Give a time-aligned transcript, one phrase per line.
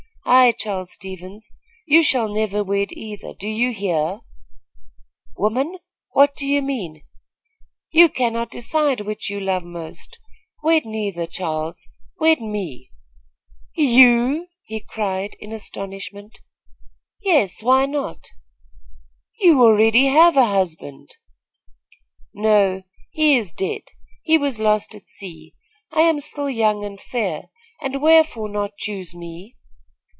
[0.23, 1.51] "Aye, Charles Stevens,
[1.87, 3.33] you shall never wed either.
[3.33, 4.21] Do you hear?" [Illustration:
[4.55, 5.79] "Which of the twain shall it be?"] "Woman,
[6.13, 10.19] what mean you?" "You cannot decide which you love most.
[10.63, 11.89] Wed neither, Charles.
[12.19, 12.91] Wed me!"
[13.75, 16.39] "You!" he cried, in astonishment.
[17.19, 18.29] "Yes, why not?"
[19.39, 21.09] "You already have a husband."
[22.33, 23.81] "No; he is dead,
[24.23, 25.55] he was lost at sea.
[25.91, 27.49] I am still young and fair,
[27.81, 29.55] and wherefore not choose me?"